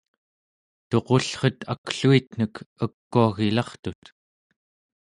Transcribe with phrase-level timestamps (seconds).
[0.89, 2.55] tuqullret akluitnek
[2.85, 4.03] ekuagilartut